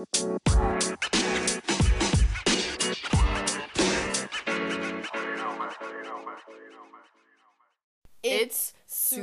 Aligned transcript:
It's 0.00 0.08
Sue. 8.86 9.22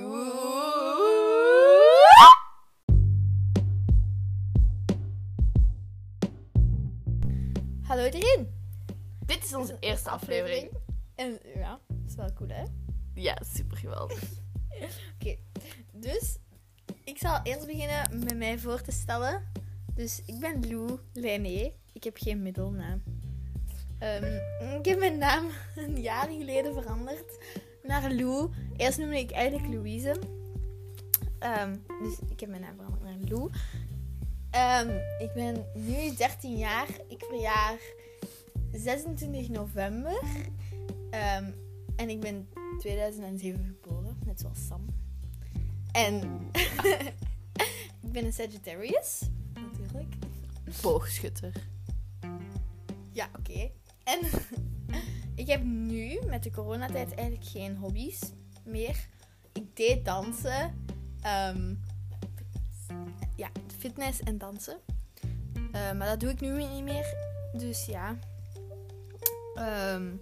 Hallo 7.81 8.05
iedereen. 8.05 8.47
Dit 9.25 9.43
is 9.43 9.55
onze 9.55 9.77
eerste 9.79 10.09
aflevering. 10.09 10.69
En 11.15 11.39
ja, 11.55 11.79
is 12.05 12.15
wel 12.15 12.33
cool 12.33 12.49
hè? 12.49 12.63
Ja, 13.13 13.37
super 13.53 13.77
geweldig. 13.77 14.23
Oké, 15.19 15.37
dus 15.91 16.37
ik 17.03 17.17
zal 17.17 17.39
eerst 17.43 17.65
beginnen 17.65 18.19
met 18.19 18.37
mij 18.37 18.59
voor 18.59 18.81
te 18.81 18.91
stellen. 18.91 19.56
Dus 19.97 20.21
ik 20.25 20.39
ben 20.39 20.69
Lou 20.69 20.99
Lené. 21.13 21.71
Ik 21.93 22.03
heb 22.03 22.17
geen 22.17 22.41
middelnaam. 22.41 23.03
Ehm, 23.99 24.39
ik 24.79 24.85
heb 24.85 24.99
mijn 24.99 25.17
naam 25.17 25.45
een 25.75 26.01
jaar 26.01 26.27
geleden 26.27 26.73
veranderd 26.73 27.37
naar 27.83 28.11
Lou. 28.11 28.49
Eerst 28.75 28.97
noemde 28.97 29.19
ik 29.19 29.31
eigenlijk 29.31 29.73
Louise. 29.73 30.19
Ehm, 31.39 31.75
dus 32.01 32.19
ik 32.29 32.39
heb 32.39 32.49
mijn 32.49 32.61
naam 32.61 32.75
veranderd 32.75 33.03
naar 33.03 33.29
Lou. 33.29 33.49
Ehm, 34.49 34.89
ik 35.19 35.33
ben 35.33 35.65
nu 35.75 36.15
13 36.15 36.57
jaar. 36.57 36.87
Ik 37.07 37.23
verjaar 37.29 37.77
26 38.71 39.49
november. 39.49 40.21
En 41.95 42.09
ik 42.09 42.19
ben 42.19 42.49
2007 42.79 43.77
geboren, 43.81 44.17
net 44.25 44.39
zoals 44.39 44.67
Sam. 44.67 44.85
En 45.91 46.21
ik 48.05 48.11
ben 48.11 48.25
een 48.25 48.33
Sagittarius. 48.33 49.21
Boogschutter. 50.81 51.51
Ja, 53.11 53.29
oké. 53.39 53.71
En 54.03 54.19
ik 55.41 55.47
heb 55.47 55.63
nu 55.63 56.19
met 56.25 56.43
de 56.43 56.51
coronatijd 56.51 57.13
eigenlijk 57.13 57.49
geen 57.49 57.77
hobby's 57.77 58.19
meer. 58.65 59.07
Ik 59.53 59.75
deed 59.75 60.05
dansen. 60.05 60.85
ehm, 61.21 61.75
ja, 63.35 63.49
fitness 63.77 64.19
en 64.19 64.37
dansen. 64.37 64.79
Eh, 65.71 65.91
maar 65.91 66.07
dat 66.07 66.19
doe 66.19 66.29
ik 66.29 66.39
nu 66.41 66.63
niet 66.63 66.83
meer. 66.83 67.15
Dus 67.53 67.85
ja. 67.85 68.19
Ehm, 69.55 70.15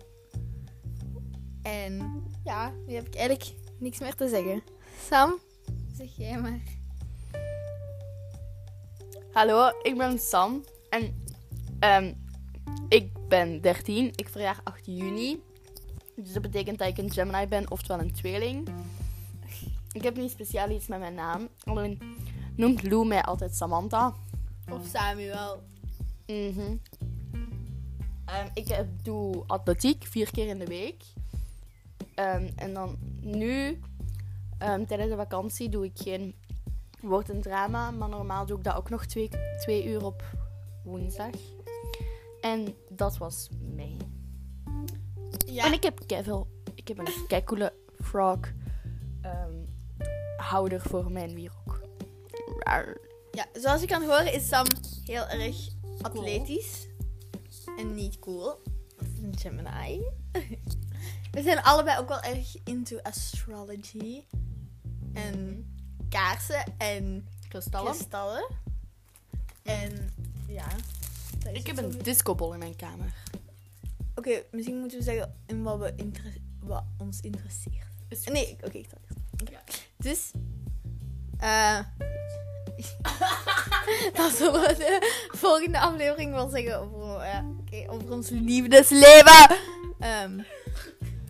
en 1.62 2.24
ja, 2.44 2.74
nu 2.88 2.94
heb 2.94 3.08
ik 3.08 3.16
eigenlijk 3.16 3.54
niks 3.80 4.00
meer 4.00 4.16
te 4.16 4.28
zeggen. 4.28 4.64
Sam, 5.08 5.40
zeg 5.94 6.16
jij 6.16 6.42
maar. 6.42 6.62
Hallo, 9.36 9.72
ik 9.82 9.98
ben 9.98 10.20
Sam. 10.20 10.64
En 10.90 11.26
ehm, 11.80 12.14
ik 12.90 13.28
ben 13.28 13.62
13. 13.62 14.12
Ik 14.16 14.30
verjaar 14.30 14.60
8 14.64 14.86
juni. 14.86 15.42
Dus 16.16 16.34
dat 16.34 16.42
betekent 16.42 16.78
dat 16.78 16.88
ik 16.88 16.98
een 16.98 17.12
Gemini 17.12 17.48
ben, 17.48 17.72
oftewel 17.72 18.00
een 18.00 18.14
tweeling. 18.14 18.68
Ik 19.92 20.04
heb 20.04 20.16
niet 20.18 20.32
speciaal 20.32 20.70
iets 20.70 20.88
met 20.88 21.00
mijn 21.00 21.14
naam. 21.14 21.48
Alleen 21.64 22.02
noemt 22.56 22.84
Lou 22.84 23.08
mij 23.08 23.22
altijd 23.22 23.56
Samantha. 23.56 24.14
Of 24.72 24.86
Samuel. 24.86 25.64
Mhm. 26.28 26.76
Ehm, 28.26 28.48
ik 28.54 28.70
eh, 28.70 28.80
doe 29.02 29.44
atletiek 29.48 30.04
vier 30.04 30.32
keer 30.32 30.48
in 30.48 30.60
de 30.60 30.66
week. 30.66 31.04
Ehm, 32.14 32.50
en 32.56 32.74
dan 32.74 32.98
nu, 33.22 33.80
tijdens 34.58 35.10
de 35.10 35.16
vakantie, 35.16 35.70
doe 35.70 35.86
ik 35.86 35.98
geen 35.98 36.36
woord 37.06 37.30
en 37.30 37.42
drama. 37.42 37.92
Maar 37.92 38.10
normaal 38.10 38.46
doe 38.46 38.58
ik 38.58 38.64
dat 38.64 38.76
ook 38.76 38.90
nog 38.90 39.06
twee, 39.06 39.30
twee 39.60 39.86
uur 39.86 40.06
op 40.06 40.24
woensdag. 40.84 41.36
En 42.42 42.76
dat 42.90 43.18
was 43.18 43.50
mij. 43.76 43.98
Ja. 45.46 45.66
En 45.66 45.74
ik 45.74 45.84
heb 45.84 46.00
ik 46.76 46.88
heb 46.88 46.98
een 46.98 47.26
keicoole 47.28 47.74
frog 48.02 48.40
ehm, 49.22 49.54
houder 50.38 50.82
voor 50.82 51.12
mijn 51.12 51.34
wierok. 51.34 51.82
Ja, 53.32 53.46
zoals 53.54 53.82
je 53.82 53.88
kan 53.88 54.04
horen 54.04 54.34
is 54.34 54.48
Sam 54.48 54.66
heel 55.04 55.28
erg 55.28 55.56
atletisch. 56.02 56.88
En 57.78 57.96
niet 57.96 58.20
cool. 58.20 58.62
Dat 58.98 59.08
is 59.14 59.22
een 59.22 59.38
Gemini. 59.38 60.02
We 61.32 61.42
zijn 61.42 61.62
allebei 61.62 62.00
ook 62.00 62.08
wel 62.08 62.22
erg 62.22 62.56
into 62.64 62.98
astrology. 63.02 64.24
En 65.14 65.66
kaarsen 66.20 66.64
en 66.78 67.28
Kristallen. 67.50 67.94
kristallen. 67.94 68.46
En 69.64 70.14
ja. 70.48 70.68
dat 71.40 71.52
is 71.54 71.60
Ik 71.60 71.68
heb 71.68 71.76
het 71.76 71.86
een 71.96 72.04
discobol 72.04 72.54
in 72.54 72.60
mijn 72.60 72.76
kamer. 72.76 73.14
Oké, 74.16 74.42
misschien 74.52 74.80
moeten 74.80 74.98
we 74.98 75.04
zeggen 75.04 75.36
in 75.46 75.64
wat, 75.64 75.80
we 75.80 75.94
inter- 75.96 76.38
wat 76.60 76.84
ons 76.98 77.20
interesseert. 77.22 77.86
Is- 78.10 78.24
Nee, 78.24 78.58
oké, 78.64 78.78
ik. 78.78 78.90
Oké. 79.42 79.60
Dus. 79.98 80.32
eh 81.40 81.80
dan 84.18 84.32
zullen 84.32 84.62
we 84.62 84.76
de 84.78 85.28
volgende 85.38 85.80
aflevering 85.80 86.32
wel 86.34 86.50
zeggen 86.50 86.80
over, 86.80 87.20
eh, 87.20 87.40
oké, 87.60 87.92
over 87.92 88.12
ons 88.12 88.30
liefdesleven. 88.30 89.58
Ehm. 90.00 90.40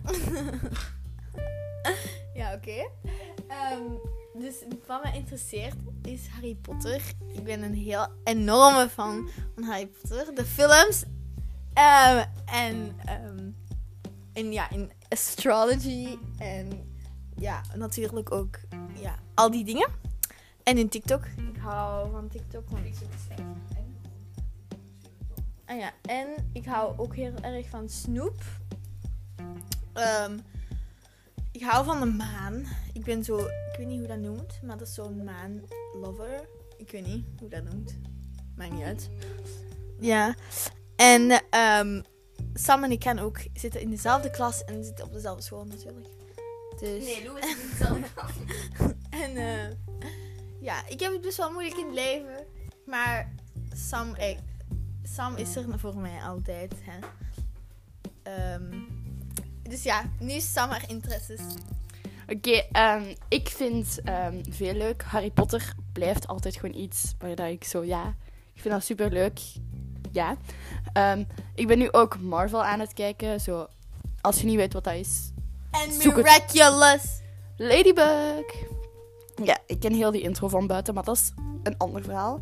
ja, 2.34 2.54
oké. 2.54 2.88
Ehm, 3.48 3.82
dus 4.38 4.54
wat 4.86 5.02
mij 5.02 5.14
interesseert 5.14 5.76
is 6.02 6.26
Harry 6.26 6.54
Potter. 6.54 7.02
Ik 7.32 7.44
ben 7.44 7.62
een 7.62 7.74
heel 7.74 8.06
enorme 8.24 8.88
fan 8.88 9.28
van 9.54 9.64
Harry 9.64 9.86
Potter. 9.86 10.34
De 10.34 10.44
films. 10.44 11.04
Ehm, 11.72 12.24
en, 12.44 12.96
ehm, 13.04 13.50
en 14.32 14.52
ja, 14.52 14.70
in 14.70 14.92
astrology. 15.08 16.18
En 16.38 16.68
ja, 17.36 17.60
natuurlijk 17.74 18.32
ook 18.32 18.58
ja, 19.00 19.18
al 19.34 19.50
die 19.50 19.64
dingen. 19.64 19.88
En 20.62 20.78
in 20.78 20.88
TikTok. 20.88 21.24
Ik 21.24 21.56
hou 21.60 22.10
van 22.10 22.28
TikTok. 22.28 22.70
Want... 22.70 22.84
Ah 25.64 25.78
ja, 25.78 25.92
en 26.02 26.50
ik 26.52 26.64
hou 26.64 26.98
ook 26.98 27.14
heel 27.14 27.34
erg 27.40 27.68
van 27.68 27.88
Snoop. 27.88 28.42
Ehm, 29.92 30.38
ik 31.56 31.62
hou 31.62 31.84
van 31.84 32.00
de 32.00 32.06
maan. 32.06 32.66
Ik 32.92 33.04
ben 33.04 33.24
zo, 33.24 33.38
ik 33.38 33.74
weet 33.76 33.86
niet 33.86 33.98
hoe 33.98 34.08
dat 34.08 34.18
noemt, 34.18 34.62
maar 34.62 34.78
dat 34.78 34.88
is 34.88 34.94
zo'n 34.94 35.24
maan 35.24 35.62
lover. 36.00 36.48
Ik 36.76 36.90
weet 36.90 37.06
niet 37.06 37.26
hoe 37.38 37.48
dat 37.48 37.64
noemt. 37.64 37.98
Maakt 38.56 38.72
niet 38.72 38.82
uit. 38.82 39.10
Ja. 40.00 40.34
En 40.96 41.42
ehm, 41.50 42.02
Sam 42.54 42.84
en 42.84 42.90
ik 42.90 43.02
gaan 43.02 43.18
ook 43.18 43.38
zitten 43.54 43.80
in 43.80 43.90
dezelfde 43.90 44.30
klas 44.30 44.64
en 44.64 44.84
zitten 44.84 45.04
op 45.04 45.12
dezelfde 45.12 45.42
school 45.42 45.64
natuurlijk. 45.64 46.06
Dus... 46.78 47.04
Nee, 47.04 47.24
Lou 47.24 47.38
is 47.38 47.46
niet 47.46 47.76
zelf. 47.78 47.98
En 49.10 49.36
eh, 49.36 49.76
ja, 50.60 50.86
ik 50.88 51.00
heb 51.00 51.12
het 51.12 51.20
best 51.20 51.36
wel 51.36 51.52
moeilijk 51.52 51.76
in 51.76 51.86
het 51.86 51.94
leven. 51.94 52.46
Maar 52.86 53.34
Sam, 53.74 54.14
eh, 54.14 54.38
Sam 55.02 55.36
is 55.36 55.56
er 55.56 55.78
voor 55.78 55.96
mij 55.96 56.20
altijd. 56.20 56.74
Hè. 56.82 56.98
Ehm, 58.22 58.95
dus 59.68 59.82
ja, 59.82 60.02
nu 60.18 60.40
Sam 60.40 60.70
haar 60.70 60.84
interesses. 60.88 61.40
Oké, 62.28 62.64
ehm, 62.72 63.14
ik 63.28 63.48
vind 63.48 64.00
ehm, 64.04 64.42
veel 64.48 64.72
leuk. 64.74 65.02
Harry 65.02 65.30
Potter 65.30 65.74
blijft 65.92 66.26
altijd 66.26 66.56
gewoon 66.56 66.74
iets 66.80 67.14
waar 67.18 67.34
dat 67.34 67.48
ik 67.48 67.64
zo, 67.64 67.84
ja, 67.84 68.14
ik 68.54 68.60
vind 68.60 68.74
dat 68.74 68.84
super 68.84 69.12
leuk. 69.12 69.40
Ja. 70.12 70.36
Ehm, 70.92 71.24
ik 71.54 71.66
ben 71.66 71.78
nu 71.78 71.92
ook 71.92 72.20
Marvel 72.20 72.64
aan 72.64 72.80
het 72.80 72.92
kijken. 72.92 73.40
Zo, 73.40 73.66
als 74.20 74.40
je 74.40 74.46
niet 74.46 74.56
weet 74.56 74.72
wat 74.72 74.84
dat 74.84 74.94
is. 74.94 75.32
En 75.70 75.90
het. 75.90 76.04
miraculous. 76.04 77.20
Ladybug. 77.56 78.64
Ja, 79.44 79.58
ik 79.66 79.80
ken 79.80 79.92
heel 79.92 80.10
die 80.10 80.22
intro 80.22 80.48
van 80.48 80.66
buiten, 80.66 80.94
maar 80.94 81.04
dat 81.04 81.16
is 81.16 81.32
een 81.62 81.76
ander 81.78 82.02
verhaal. 82.02 82.40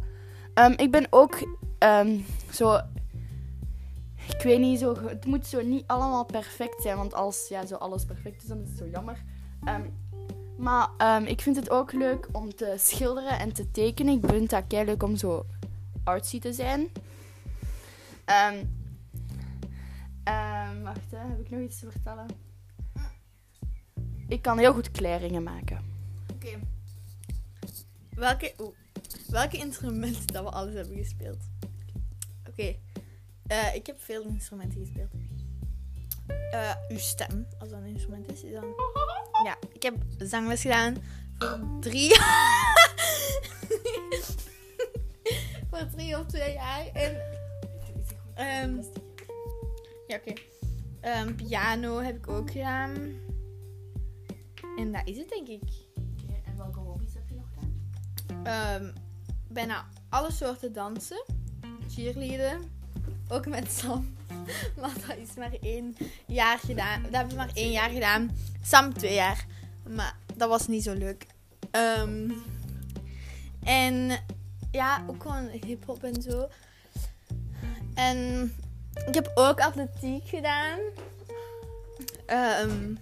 Ik 0.77 0.91
ben 0.91 1.07
ook 1.11 1.39
zo. 2.53 2.81
Ik 4.29 4.43
weet 4.43 4.59
niet, 4.59 4.79
zo, 4.79 5.07
het 5.07 5.25
moet 5.25 5.47
zo 5.47 5.63
niet 5.63 5.85
allemaal 5.87 6.25
perfect 6.25 6.83
zijn. 6.83 6.97
Want 6.97 7.15
als 7.15 7.49
ja, 7.49 7.67
zo 7.67 7.75
alles 7.75 8.05
perfect 8.05 8.43
is, 8.43 8.49
dan 8.49 8.61
is 8.61 8.69
het 8.69 8.79
zo 8.79 8.87
jammer. 8.87 9.25
Ehm, 9.65 9.83
maar 10.57 10.89
ehm, 10.99 11.25
ik 11.25 11.41
vind 11.41 11.57
het 11.57 11.71
ook 11.71 11.93
leuk 11.93 12.29
om 12.33 12.55
te 12.55 12.75
schilderen 12.79 13.39
en 13.39 13.53
te 13.53 13.71
tekenen. 13.71 14.15
Ik 14.15 14.31
vind 14.31 14.51
dat 14.51 14.65
kei 14.67 14.85
leuk 14.85 15.03
om 15.03 15.17
zo 15.17 15.47
artsy 16.05 16.41
te 16.41 16.53
zijn. 16.53 16.89
Ehm, 18.25 18.65
wacht, 20.83 21.11
hè, 21.11 21.19
heb 21.19 21.41
ik 21.41 21.51
nog 21.51 21.61
iets 21.61 21.79
te 21.79 21.91
vertellen? 21.91 22.27
Ik 24.29 24.43
kan 24.43 24.59
heel 24.59 24.73
goed 24.73 24.91
kleringen 24.91 25.43
maken. 25.43 25.85
Oké. 26.35 26.59
Welke, 28.15 28.55
welke 29.29 29.57
instrumenten 29.57 30.27
dat 30.27 30.45
we 30.45 30.51
alles 30.51 30.75
hebben 30.75 30.97
gespeeld? 30.97 31.39
Oké. 32.49 32.77
Eh, 33.47 33.75
ik 33.75 33.87
heb 33.87 34.01
veel 34.03 34.23
instrumenten 34.23 34.81
gespeeld. 34.81 35.11
Eh, 36.51 36.75
uw 36.89 36.99
stem, 36.99 37.47
als 37.59 37.69
dat 37.71 37.79
een 37.79 37.87
instrument 37.87 38.33
is, 38.33 38.43
is 38.43 38.53
dan... 38.53 38.65
Ja, 39.45 39.57
ik 39.73 39.83
heb 39.83 39.95
zangles 40.19 40.61
gedaan 40.61 40.97
voor 41.39 41.59
drie... 41.81 42.09
voor 45.71 45.87
drie 45.91 46.19
of 46.19 46.27
twee 46.27 46.53
jaar. 46.53 46.87
En 46.87 47.35
Ehm, 48.35 48.83
ja, 50.07 50.17
oké. 50.17 50.33
Ehm, 51.01 51.35
piano 51.35 51.99
heb 51.99 52.17
ik 52.17 52.29
ook 52.29 52.51
gedaan. 52.51 53.13
En 54.77 54.93
dat 54.93 55.03
is 55.05 55.17
het, 55.17 55.29
denk 55.29 55.49
ik. 55.49 55.63
En 56.45 56.57
welke 56.57 56.79
hobby's 56.79 57.15
heb 57.15 57.29
je 57.29 57.35
nog 57.35 57.47
gedaan? 57.55 58.45
Ehm, 58.45 58.93
bijna 59.49 59.89
alle 60.09 60.33
soorten 60.33 60.73
dansen. 60.73 61.25
Cheerleaden. 61.89 62.74
Ook 63.29 63.47
met 63.47 63.73
Sam. 63.73 64.13
Maar 64.81 64.93
dat 65.07 65.17
is 65.17 65.35
maar 65.39 65.53
één 65.61 65.97
jaar 66.27 66.59
gedaan. 66.59 67.03
Dat 67.03 67.13
hebben 67.13 67.31
we 67.31 67.37
maar 67.37 67.51
één 67.55 67.71
jaar 67.71 67.91
gedaan. 67.91 68.31
Sam 68.63 68.95
twee 68.95 69.15
jaar. 69.15 69.47
Maar 69.89 70.17
dat 70.35 70.49
was 70.49 70.67
niet 70.67 70.83
zo 70.83 70.93
leuk. 70.93 71.27
Ehm, 71.71 72.31
en 73.65 74.11
ja, 74.71 75.05
ook 75.07 75.23
gewoon 75.23 75.49
hip-hop 75.67 76.03
en 76.05 76.23
zo. 76.23 76.49
En 77.95 78.53
ik 79.07 79.15
heb 79.15 79.31
ook 79.35 79.61
atletiek 79.61 80.29
gedaan. 80.29 80.79
Ehm, 82.27 82.95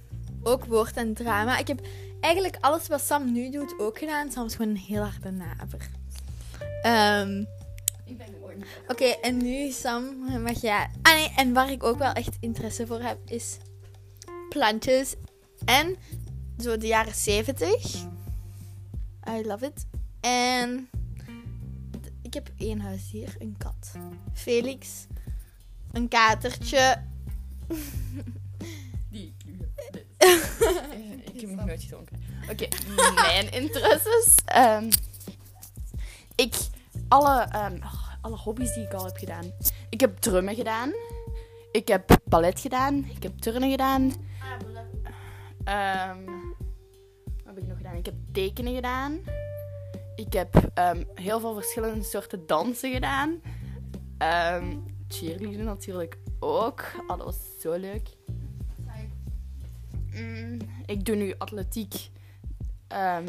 ook 0.42 0.64
woord 0.64 0.96
en 0.96 1.14
drama. 1.14 1.58
Ik 1.58 1.66
heb 1.68 1.80
eigenlijk 2.20 2.56
alles 2.60 2.88
wat 2.88 3.00
Sam 3.02 3.32
nu 3.32 3.50
doet 3.50 3.74
ook 3.78 3.98
gedaan. 3.98 4.30
Sam 4.32 4.46
is 4.46 4.54
gewoon 4.54 4.70
een 4.70 4.76
heel 4.76 5.02
harde 5.02 5.30
naver. 5.30 5.88
Ehm, 6.82 7.44
Ik 8.04 8.18
ben 8.18 8.40
Oké, 8.86 9.04
en 9.04 9.36
nu 9.36 9.70
Sam, 9.70 10.18
mag 10.42 10.60
jij... 10.60 10.90
Ah 11.02 11.14
nee, 11.14 11.32
en 11.36 11.52
waar 11.52 11.70
ik 11.70 11.82
ook 11.82 11.98
wel 11.98 12.12
echt 12.12 12.36
interesse 12.40 12.86
voor 12.86 13.00
heb, 13.00 13.18
is 13.24 13.58
plantjes. 14.48 15.14
En 15.64 15.96
zo 16.58 16.76
de 16.76 16.86
jaren 16.86 17.14
70. 17.14 17.94
I 19.28 19.46
love 19.46 19.66
it. 19.66 19.86
En 20.20 20.88
ik 22.22 22.34
heb 22.34 22.50
één 22.58 22.80
huisdier, 22.80 23.34
een 23.38 23.54
kat. 23.58 23.92
Felix. 24.32 25.06
Een 25.92 26.08
katertje. 26.08 27.02
Die. 29.10 29.34
ik 31.32 31.40
heb 31.40 31.50
nog 31.50 31.66
nooit 31.66 31.82
gedronken. 31.82 32.22
Oké, 32.50 32.68
mijn 33.14 33.52
interesses. 33.52 34.34
ehm, 34.44 34.90
ik, 36.34 36.54
alle, 37.08 37.40
ehm, 37.42 37.80
alle 38.22 38.36
hobby's 38.36 38.74
die 38.74 38.84
ik 38.84 38.92
al 38.92 39.04
heb 39.04 39.16
gedaan. 39.16 39.52
Ik 39.88 40.00
heb 40.00 40.18
drummen 40.18 40.54
gedaan. 40.54 40.92
Ik 41.72 41.88
heb 41.88 42.20
ballet 42.24 42.60
gedaan. 42.60 43.04
Ik 43.14 43.22
heb 43.22 43.38
turnen 43.38 43.70
gedaan. 43.70 44.12
Ehm, 45.64 46.24
wat 47.44 47.54
heb 47.54 47.58
ik 47.58 47.66
nog 47.66 47.76
gedaan? 47.76 47.96
Ik 47.96 48.06
heb 48.06 48.14
tekenen 48.32 48.74
gedaan. 48.74 49.20
Ik 50.16 50.32
heb 50.32 50.70
ehm, 50.74 51.02
heel 51.14 51.40
veel 51.40 51.54
verschillende 51.54 52.04
soorten 52.04 52.46
dansen 52.46 52.92
gedaan. 52.92 53.40
Ehm 54.18 54.76
cheerleaden 55.12 55.64
natuurlijk 55.64 56.18
ook. 56.38 56.84
Oh, 57.06 57.08
dat 57.08 57.24
was 57.24 57.60
zo 57.60 57.72
leuk. 57.72 58.08
Mm, 60.14 60.58
ik 60.86 61.04
doe 61.04 61.16
nu 61.16 61.34
atletiek 61.38 62.10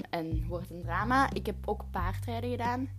en 0.09 0.47
woord 0.47 0.71
en 0.71 0.81
drama. 0.81 1.33
Ik 1.33 1.45
heb 1.45 1.55
ook 1.65 1.83
paardrijden 1.91 2.49
gedaan. 2.49 2.89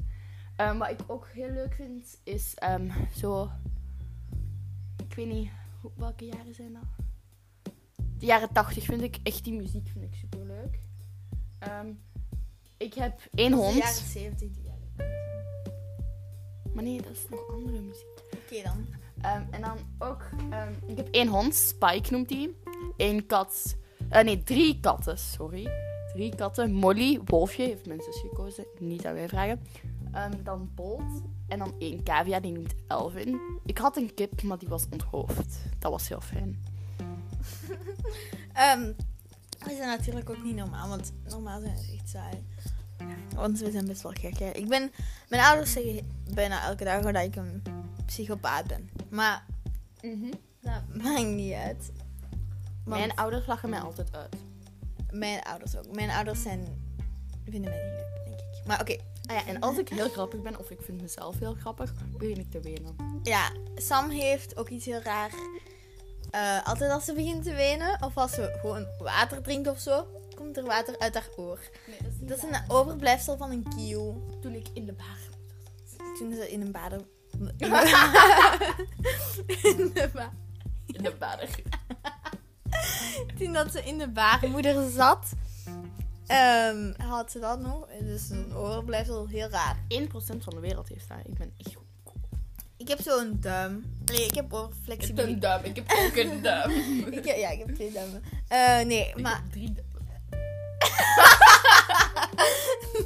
Ehm, 0.57 0.79
wat 0.79 0.91
ik 0.91 1.01
ook 1.07 1.29
heel 1.33 1.51
leuk 1.51 1.75
vind 1.75 2.19
is 2.25 2.55
ehm, 2.55 2.91
zo. 3.17 3.51
Ik 5.09 5.15
weet 5.15 5.27
niet 5.27 5.51
hoe- 5.81 5.91
welke 5.97 6.25
jaren 6.25 6.55
zijn 6.55 6.73
dat? 6.73 6.83
De 8.19 8.27
jaren 8.27 8.53
80 8.53 8.85
vind 8.85 9.03
ik 9.03 9.19
echt 9.23 9.45
die 9.45 9.53
muziek 9.53 9.89
vind 9.89 10.05
ik 10.05 10.15
super 10.15 10.47
leuk. 10.47 10.79
ik 12.77 12.95
heb 12.95 13.21
één 13.35 13.51
De 13.51 13.57
hond. 13.57 13.75
jaren 13.77 13.95
70 13.95 14.51
die 14.51 14.63
jaren. 14.63 15.13
Maar 16.75 16.85
nee, 16.85 17.03
dat 17.03 17.11
is 17.11 17.29
nog 17.31 17.49
andere 17.53 17.81
muziek. 17.81 18.07
Oké 18.33 18.63
dan. 18.63 18.87
Ehm, 19.21 19.43
en 19.51 19.61
dan 19.61 19.77
ook, 19.99 20.29
ehm, 20.51 20.73
ik 20.87 20.97
heb 20.97 21.09
één 21.11 21.29
hond, 21.29 21.55
Spike 21.55 22.11
noemt 22.13 22.29
die. 22.29 22.57
Eén 22.97 23.27
kat, 23.27 23.77
eh, 24.11 24.25
nee, 24.25 24.43
drie 24.43 24.81
katten, 24.81 25.19
sorry. 25.19 25.69
Drie 26.13 26.35
katten. 26.35 26.73
Molly, 26.73 27.21
Wolfje, 27.25 27.63
heeft 27.63 27.87
mijn 27.87 28.01
zus 28.03 28.21
gekozen, 28.21 28.67
niet 28.79 29.07
aan 29.07 29.15
mij 29.15 29.29
vragen. 29.29 29.61
Ehm, 30.15 30.43
dan 30.43 30.71
Bolt 30.75 31.23
en 31.49 31.59
dan 31.59 31.75
één 31.79 32.03
cavia, 32.03 32.41
die 32.41 32.53
noemt 32.53 32.75
Elvin. 32.89 33.41
Ik 33.65 33.79
had 33.79 33.97
een 33.97 34.15
kip, 34.15 34.43
maar 34.43 34.59
die 34.59 34.69
was 34.69 34.85
onthoofd. 34.91 35.59
Dat 35.79 35.91
was 35.91 36.09
heel 36.09 36.21
fijn. 36.21 36.65
Ehm 38.53 38.93
we 39.65 39.75
zijn 39.77 39.89
natuurlijk 39.89 40.31
ook 40.31 40.43
niet 40.43 40.55
normaal, 40.57 40.89
want 40.89 41.13
normaal 41.29 41.61
zijn 41.61 41.79
ze 41.79 41.93
echt 41.93 42.09
saai. 42.09 42.45
Want 43.35 43.59
we 43.59 43.71
zijn 43.71 43.87
best 43.87 44.03
wel 44.03 44.13
gek. 44.13 44.39
Hè. 44.39 44.51
Ik 44.51 44.69
ben, 44.69 44.91
mijn 45.29 45.43
ouders 45.43 45.73
zeggen 45.73 46.09
bijna 46.35 46.63
elke 46.65 46.85
dag 46.85 47.03
dat 47.03 47.23
ik 47.25 47.37
een 47.37 47.63
psychopaat 48.07 48.67
ben. 48.67 48.91
Maar 49.11 49.45
dat 50.61 50.83
maakt 51.03 51.25
niet 51.27 51.53
uit. 51.53 51.93
Want 52.85 52.99
Mijn 52.99 53.15
ouders 53.15 53.47
lachen 53.47 53.71
mij 53.71 53.81
altijd 53.81 54.17
uit. 54.17 54.37
mijn 55.11 55.43
ouders 55.43 55.77
ook. 55.77 55.95
Mijn 55.95 56.11
ouders 56.11 56.43
zijn, 56.43 56.67
vinden 57.45 57.71
mij 57.71 57.83
niet 57.83 57.93
leuk, 57.93 58.25
denk 58.25 58.41
ik. 58.41 58.67
Maar 58.67 58.81
oké, 58.81 58.97
Ah 59.27 59.37
ja, 59.37 59.47
en 59.47 59.61
als 59.61 59.79
ik 59.79 59.89
heel 59.89 60.09
grappig 60.09 60.41
ben, 60.43 60.59
of 60.59 60.71
ik 60.71 60.79
vind 60.83 61.01
mezelf 61.01 61.39
heel 61.39 61.55
grappig, 61.61 61.93
begin 62.19 62.39
ik 62.39 62.51
te 62.51 62.61
wenen. 62.61 62.97
ja, 63.23 63.51
Sam 63.77 64.11
heeft 64.11 64.57
ook 64.57 64.69
iets 64.69 64.85
heel 64.85 65.01
raar. 65.01 65.31
Eh, 66.31 66.67
altijd 66.67 66.91
als 66.91 67.05
ze 67.05 67.13
begint 67.13 67.45
te 67.45 67.53
wenen, 67.55 68.03
of 68.03 68.17
als 68.17 68.33
ze 68.33 68.59
gewoon 68.61 68.87
water 68.99 69.43
drinkt 69.43 69.69
of 69.69 69.79
zo, 69.79 70.07
komt 70.35 70.57
er 70.57 70.65
water 70.65 70.99
uit 70.99 71.15
haar 71.15 71.29
oor. 71.37 71.59
Nee, 71.87 71.97
dat 72.03 72.11
is 72.21 72.29
Dat 72.29 72.37
is 72.37 72.43
een 72.43 72.71
overblijfsel 72.71 73.37
van 73.37 73.51
een 73.51 73.67
kiel. 73.77 74.23
Toen 74.43 74.55
ik 74.55 74.67
in 74.73 74.87
de 74.87 74.93
bar 74.93 75.19
Toen 76.19 76.35
ze 76.35 76.51
in 76.51 76.61
een 76.61 76.73
baden... 76.73 77.07
In 77.39 77.45
de, 77.45 77.53
in 79.63 79.91
de 79.95 80.11
ba- 80.13 80.33
In 80.87 81.03
de 81.03 81.15
bar. 81.19 81.39
Toen 83.39 83.53
dat 83.53 83.73
ze 83.73 83.83
in 83.85 83.99
de 83.99 84.09
baarmoeder 84.09 84.91
zat, 84.91 85.33
ehm, 86.27 86.93
had 87.09 87.31
ze 87.31 87.39
dat 87.39 87.61
nog. 87.61 87.87
Dus 88.01 88.31
een 88.31 88.55
overblijfsel, 88.55 89.27
heel 89.29 89.49
raar. 89.49 89.77
1% 89.89 90.45
van 90.45 90.55
de 90.55 90.61
wereld 90.61 90.89
heeft 90.89 91.09
dat. 91.09 91.19
Ik 91.25 91.35
ben 91.39 91.53
echt 91.57 91.75
goed. 91.75 91.83
Ik 92.77 92.89
heb 92.89 93.01
zo'n 93.01 93.37
duim. 93.41 93.85
Nee, 94.05 94.17
ik 94.17 94.21
heb 94.23 94.29
Ik 94.29 94.35
heb 94.35 94.53
overflexibiliteit. 94.53 95.35
een 95.35 95.41
duim. 95.41 95.65
Ik 95.65 95.77
heb 95.77 95.91
ook 95.99 96.17
een 96.17 96.43
duim. 96.49 96.71
Ik 97.13 97.25
heb, 97.25 97.37
ja, 97.37 97.49
ik 97.51 97.59
heb 97.59 97.75
twee 97.75 97.93
duimen. 97.93 98.23
Eh, 98.49 98.81
nee, 98.81 99.09
Ik 99.09 99.21
maar... 99.21 99.37
heb 99.43 99.53
drie 99.53 99.73
duimen. 99.73 99.93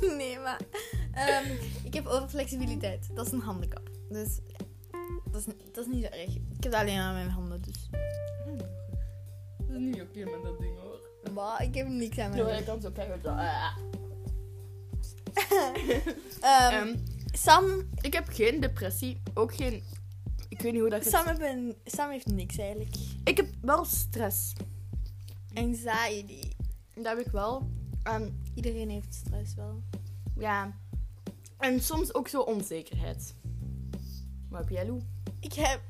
nee, 0.18 0.38
maar... 0.38 0.60
ehm, 1.12 1.50
ik 1.84 1.94
heb 1.94 2.06
overflexibiliteit. 2.06 3.08
Dat 3.14 3.26
is 3.26 3.32
een 3.32 3.40
handicap. 3.40 3.90
Dus 4.10 4.38
dat 5.30 5.40
is, 5.40 5.46
dat 5.72 5.86
is 5.86 5.92
niet 5.94 6.04
zo 6.04 6.10
erg. 6.10 6.34
Ik 6.34 6.62
heb 6.62 6.72
dat 6.72 6.80
alleen 6.80 6.98
aan 6.98 7.14
mijn 7.14 7.30
handen, 7.30 7.62
dus... 7.62 7.88
Dat 9.58 9.76
is 9.76 9.78
niet 9.78 10.00
oké 10.00 10.24
met 10.24 10.42
dat 10.42 10.58
ding 10.58 10.78
hoor. 10.80 10.87
Ik 11.58 11.74
heb 11.74 11.88
niks 11.88 12.18
aan 12.18 12.30
mijn 12.30 12.58
ik 12.58 12.64
kan 12.64 12.80
zo 12.80 12.90
kijken. 12.90 13.20
Zo. 13.22 13.28
ah. 13.28 13.76
Ehm, 16.40 16.72
Ehm, 16.74 16.96
Sam, 17.32 17.82
ik 18.00 18.12
heb 18.12 18.28
geen 18.28 18.60
depressie. 18.60 19.20
Ook 19.34 19.54
geen. 19.54 19.82
Ik 20.48 20.60
weet 20.60 20.72
niet 20.72 20.80
hoe 20.80 20.90
dat 20.90 21.06
Sam, 21.06 21.26
heeft 21.26 21.40
een- 21.40 21.76
Sam 21.84 22.10
heeft 22.10 22.26
niks 22.26 22.58
eigenlijk. 22.58 22.94
Ik 23.24 23.36
heb 23.36 23.46
wel 23.60 23.84
stress. 23.84 24.52
Anxiety. 25.54 26.40
Dat 26.94 27.04
heb 27.16 27.26
ik 27.26 27.32
wel. 27.32 27.70
Ehm, 28.02 28.28
Iedereen 28.54 28.90
heeft 28.90 29.14
stress 29.14 29.54
wel. 29.54 29.82
ja. 30.38 30.76
En 31.58 31.80
soms 31.80 32.14
ook 32.14 32.28
zo 32.28 32.40
onzekerheid. 32.40 33.34
Wat 34.48 34.60
heb 34.60 34.68
jij, 34.68 34.86
Lou? 34.86 35.00
Ik 35.40 35.52
heb 35.52 35.80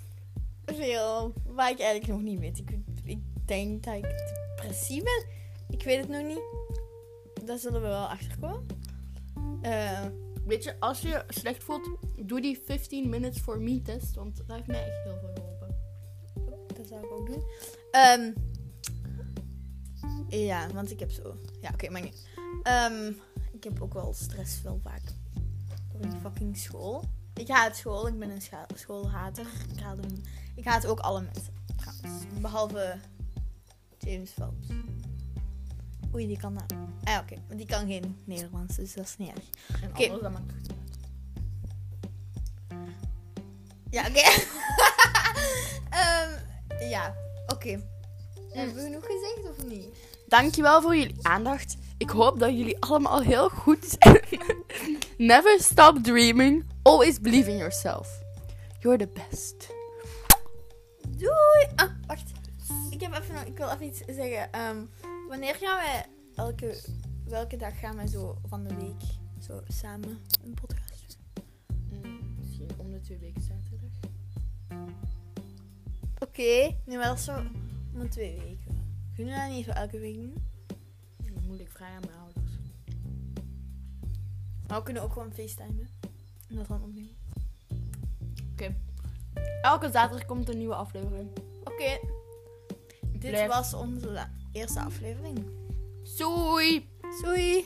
veel 0.74 1.32
waar 1.46 1.70
ik 1.70 1.80
eigenlijk 1.80 2.12
nog 2.12 2.22
niet 2.22 2.38
weet. 2.38 2.58
Ik, 2.58 2.70
ik 3.04 3.18
denk 3.44 3.84
dat 3.84 3.94
ik 3.94 4.02
depressief 4.02 5.02
ben. 5.02 5.24
Ik 5.68 5.82
weet 5.82 6.00
het 6.00 6.08
nog 6.08 6.22
niet. 6.22 6.42
Daar 7.46 7.58
zullen 7.58 7.80
we 7.80 7.88
wel 7.88 8.06
achter 8.06 8.38
komen. 8.40 8.66
Eh, 9.62 10.06
Weet 10.48 10.64
je, 10.64 10.80
als 10.80 11.00
je 11.00 11.08
je 11.08 11.24
slecht 11.28 11.64
voelt, 11.64 11.90
doe 12.16 12.40
die 12.40 12.60
15 12.64 13.08
minutes 13.08 13.38
for 13.38 13.60
me 13.60 13.82
test. 13.82 14.14
Want 14.14 14.36
dat 14.36 14.56
heeft 14.56 14.66
mij 14.66 14.86
echt 14.86 15.04
heel 15.04 15.18
veel 15.20 15.32
geholpen. 15.34 15.76
dat 16.76 16.88
zou 16.88 17.04
ik 17.04 17.10
ook 17.10 17.26
doen. 17.26 17.42
Ehm, 17.90 18.32
ja, 20.28 20.68
want 20.72 20.90
ik 20.90 21.00
heb 21.00 21.10
zo. 21.10 21.36
Ja, 21.60 21.70
oké, 21.72 21.90
maar 21.90 22.02
niet. 22.02 22.28
Ehm, 22.62 23.12
ik 23.52 23.64
heb 23.64 23.82
ook 23.82 23.92
wel 23.92 24.12
stress 24.14 24.56
veel 24.56 24.80
vaak. 24.82 25.02
Door 25.92 26.02
die 26.02 26.20
fucking 26.20 26.56
school. 26.56 27.04
Ik 27.34 27.48
haat 27.48 27.76
school. 27.76 28.06
Ik 28.06 28.18
ben 28.18 28.30
een 28.30 28.42
schoolhater. 28.74 29.46
Ik 29.74 29.80
haat, 29.80 29.98
hem, 30.00 30.22
ik 30.58 30.64
haat 30.64 30.86
ook 30.86 31.00
alle 31.00 31.20
mensen. 31.20 31.54
Trouwens. 31.76 32.24
Behalve 32.40 32.98
James 33.98 34.30
Phelps. 34.30 34.68
Oei, 36.14 36.26
die 36.26 36.38
kan 36.38 36.54
dat. 36.54 36.72
Ah, 37.04 37.18
oké. 37.22 37.34
Maar 37.48 37.56
die 37.56 37.66
kan 37.66 37.86
geen 37.86 38.18
Nederlands, 38.24 38.76
dus 38.76 38.94
dat 38.94 39.04
is 39.04 39.16
niet 39.16 39.28
erg. 39.28 39.44
En 39.82 39.92
alles, 39.94 40.22
dat 40.22 40.32
maakt. 40.32 40.52
Ja, 43.90 44.06
oké. 44.08 44.20
Ehm, 45.90 46.30
ja, 46.88 47.14
oké. 47.46 47.82
Hebben 48.50 48.74
we 48.74 48.80
genoeg 48.80 49.04
gezegd 49.06 49.48
of 49.50 49.66
niet? 49.66 49.86
Dankjewel 50.26 50.82
voor 50.82 50.96
jullie 50.96 51.16
aandacht. 51.26 51.76
Ik 51.98 52.10
hoop 52.10 52.38
dat 52.38 52.50
jullie 52.50 52.80
allemaal 52.80 53.20
heel 53.20 53.48
goed 53.48 53.96
Never 55.16 55.60
stop 55.60 55.98
dreaming, 56.02 56.64
always 56.82 57.20
believe 57.20 57.50
in 57.50 57.56
yourself. 57.56 58.22
You're 58.80 58.98
the 58.98 59.08
best. 59.28 59.76
Ah, 61.76 61.90
wacht. 62.06 62.30
Ik, 62.90 63.00
heb 63.00 63.12
even 63.12 63.46
ik 63.46 63.56
wil 63.56 63.68
even 63.68 63.86
iets 63.86 63.98
zeggen. 63.98 64.52
Ehm, 64.52 64.84
wanneer 65.28 65.54
gaan 65.54 65.76
wij 65.76 66.06
elke, 66.34 66.84
welke 67.24 67.56
dag 67.56 67.78
gaan 67.78 67.96
wij 67.96 68.06
zo 68.06 68.38
van 68.46 68.64
de 68.64 68.74
week 68.74 69.02
zo 69.40 69.60
samen 69.68 70.18
een 70.44 70.54
podcast 70.54 71.18
doen? 71.32 71.44
Mm, 72.02 72.34
misschien 72.38 72.70
om 72.76 72.90
de 72.90 73.00
twee 73.00 73.18
weken 73.18 73.42
zaterdag. 73.42 73.90
Oké, 76.18 76.76
nu 76.84 76.98
wel 76.98 77.16
zo 77.16 77.36
om 77.92 78.00
de 78.00 78.08
twee 78.08 78.38
weken. 78.38 78.96
Kunnen 79.14 79.34
we 79.34 79.40
dat 79.40 79.50
niet 79.50 79.64
zo 79.64 79.70
elke 79.70 79.98
week 79.98 80.14
doen? 80.14 80.46
Moet 81.46 81.60
ik 81.60 81.70
vrij 81.70 81.88
aan 81.88 82.00
mijn 82.00 82.18
ouders. 82.18 82.52
Maar 84.66 84.78
we 84.78 84.84
kunnen 84.84 85.02
ook 85.02 85.12
gewoon 85.12 85.32
facetimen. 85.32 85.88
En 86.48 86.56
dat 86.56 86.68
dan 86.68 86.82
opnemen. 86.82 87.16
Elke 89.62 89.90
zaterdag 89.90 90.26
komt 90.26 90.48
een 90.48 90.58
nieuwe 90.58 90.74
aflevering. 90.74 91.30
Oké. 91.72 91.98
Dit 93.18 93.30
Blijf- 93.30 93.48
was 93.48 93.74
onze 93.74 94.26
eerste 94.52 94.80
aflevering. 94.80 95.44
Doei! 96.18 96.88
Doei! 97.22 97.64